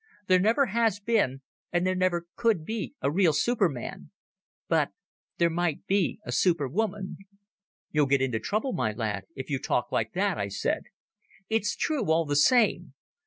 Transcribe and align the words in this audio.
There 0.25 0.39
never 0.39 0.65
has 0.65 0.99
been, 0.99 1.43
and 1.71 1.85
there 1.85 1.93
never 1.93 2.25
could 2.35 2.65
be 2.65 2.95
a 3.01 3.11
real 3.11 3.33
Superman... 3.33 4.09
But 4.67 4.89
there 5.37 5.47
might 5.51 5.85
be 5.85 6.19
a 6.25 6.31
Superwoman." 6.31 7.17
"You'll 7.91 8.07
get 8.07 8.19
into 8.23 8.39
trouble, 8.39 8.73
my 8.73 8.93
lad, 8.93 9.25
if 9.35 9.51
you 9.51 9.59
talk 9.59 9.91
like 9.91 10.13
that," 10.13 10.39
I 10.39 10.47
said. 10.47 10.85
"It's 11.49 11.75
true 11.75 12.11
all 12.11 12.25
the 12.25 12.35
same. 12.35 12.95